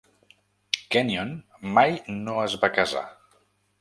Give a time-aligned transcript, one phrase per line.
[0.95, 1.33] Kenyon
[1.75, 1.93] mai
[2.23, 3.05] no es va casar.